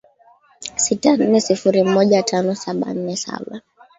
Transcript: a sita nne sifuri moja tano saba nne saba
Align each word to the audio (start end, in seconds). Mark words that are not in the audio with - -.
a 0.75 0.79
sita 0.79 1.11
nne 1.17 1.39
sifuri 1.41 1.83
moja 1.83 2.23
tano 2.23 2.55
saba 2.55 2.93
nne 2.93 3.15
saba 3.17 3.61